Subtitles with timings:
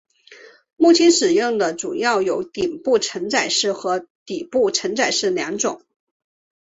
[0.77, 5.83] 目前使用的主要有顶部承载式和底部承载式两种。